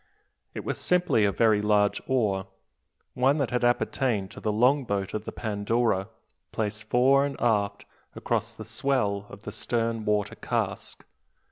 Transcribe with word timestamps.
It 0.55 0.65
was 0.65 0.79
simply 0.79 1.25
a 1.25 1.31
very 1.31 1.61
large 1.61 2.01
oar, 2.07 2.47
one 3.13 3.37
that 3.37 3.51
had 3.51 3.63
appertained 3.63 4.31
to 4.31 4.39
the 4.39 4.51
longboat 4.51 5.13
of 5.13 5.25
the 5.25 5.31
Pandora, 5.31 6.09
placed 6.51 6.85
fore 6.89 7.23
and 7.23 7.39
aft 7.39 7.85
across 8.15 8.51
the 8.51 8.65
swell 8.65 9.27
of 9.29 9.43
the 9.43 9.51
stern 9.51 10.03
water 10.05 10.33
cask. 10.33 11.05